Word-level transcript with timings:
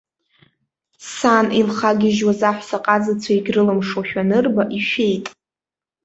Сан 1.13 1.47
илхагьежьуаз 1.59 2.41
аҳәса 2.49 2.77
ҟазацәа 2.85 3.31
егьрылымшошәа 3.35 4.21
анырба, 4.25 4.63
ишәеит. 4.77 5.25